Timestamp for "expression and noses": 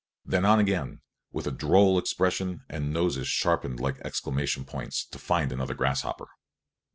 1.99-3.27